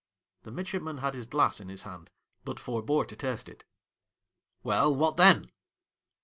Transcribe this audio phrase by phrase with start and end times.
[0.41, 2.09] The midshipman had his glass in his hand,
[2.43, 3.65] but forebore to taste it.
[4.63, 5.51] —'Well, what then